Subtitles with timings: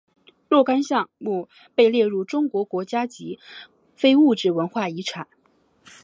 [0.49, 3.37] 若干项目被列入中国国家级
[3.95, 5.27] 非物质文化遗产。